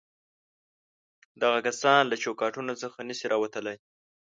[1.41, 3.77] دغه کسان له چوکاټونو څخه نه شي راوتلای.